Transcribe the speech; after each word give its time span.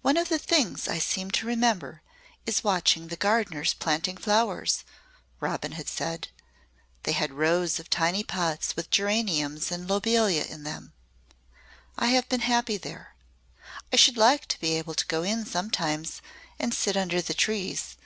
"One 0.00 0.16
of 0.16 0.30
the 0.30 0.38
first 0.38 0.48
things 0.48 0.88
I 0.88 0.98
seem 0.98 1.30
to 1.32 1.46
remember 1.46 2.00
is 2.46 2.64
watching 2.64 3.08
the 3.08 3.16
gardeners 3.16 3.74
planting 3.74 4.16
flowers," 4.16 4.84
Robin 5.38 5.72
had 5.72 5.86
said. 5.86 6.28
"They 7.02 7.12
had 7.12 7.34
rows 7.34 7.78
of 7.78 7.90
tiny 7.90 8.24
pots 8.24 8.74
with 8.74 8.88
geraniums 8.88 9.70
and 9.70 9.86
lobelia 9.86 10.46
in 10.46 10.62
them. 10.62 10.94
I 11.98 12.06
have 12.06 12.26
been 12.26 12.40
happy 12.48 12.78
there. 12.78 13.14
I 13.92 13.96
should 13.96 14.16
like 14.16 14.46
to 14.46 14.58
be 14.60 14.78
able 14.78 14.94
to 14.94 15.06
go 15.06 15.22
in 15.24 15.44
sometimes 15.44 16.22
and 16.58 16.72
sit 16.72 16.96
under 16.96 17.20
the 17.20 17.34
trees. 17.34 17.96